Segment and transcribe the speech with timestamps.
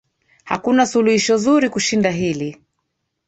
[0.43, 2.57] Hakuna suluhisho zuri kushinda hili.